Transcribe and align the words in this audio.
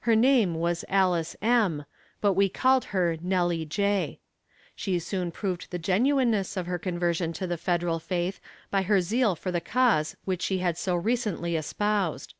Her 0.00 0.14
name 0.14 0.56
was 0.56 0.84
Alice 0.90 1.34
M., 1.40 1.86
but 2.20 2.34
we 2.34 2.50
called 2.50 2.84
her 2.92 3.16
Nellie 3.18 3.64
J. 3.64 4.20
She 4.76 4.98
soon 4.98 5.30
proved 5.30 5.70
the 5.70 5.78
genuineness 5.78 6.54
of 6.58 6.66
her 6.66 6.78
conversion 6.78 7.32
to 7.32 7.46
the 7.46 7.56
Federal 7.56 7.98
faith 7.98 8.40
by 8.70 8.82
her 8.82 9.00
zeal 9.00 9.34
for 9.34 9.50
the 9.50 9.62
cause 9.62 10.18
which 10.26 10.42
she 10.42 10.58
had 10.58 10.76
so 10.76 10.94
recently 10.94 11.56
espoused. 11.56 12.34